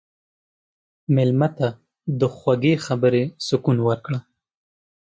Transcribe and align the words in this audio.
مېلمه 1.15 1.47
ته 1.57 1.67
د 2.19 2.21
خوږې 2.35 2.73
خبرې 2.85 3.23
سکون 3.47 3.77
ورکړه. 3.87 4.19